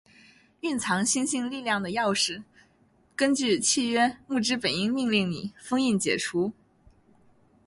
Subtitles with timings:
[0.63, 2.41] 蘊藏星星力量的鑰匙，
[3.15, 5.53] 根據契約木之本櫻命令你！
[5.61, 6.57] 封印解除～～～